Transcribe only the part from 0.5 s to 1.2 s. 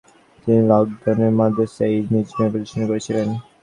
লখনউতে